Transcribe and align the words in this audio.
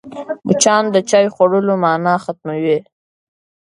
مچان 0.47 0.83
د 0.93 0.97
چايو 1.09 1.33
خوړلو 1.35 1.73
مانا 1.83 2.13
ختموي 2.23 2.77